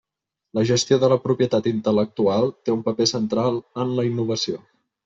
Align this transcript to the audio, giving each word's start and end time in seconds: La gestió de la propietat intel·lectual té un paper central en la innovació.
La 0.59 0.63
gestió 0.69 0.97
de 1.03 1.09
la 1.13 1.17
propietat 1.27 1.69
intel·lectual 1.73 2.49
té 2.65 2.77
un 2.79 2.83
paper 2.89 3.11
central 3.17 3.65
en 3.87 3.97
la 4.01 4.09
innovació. 4.13 4.65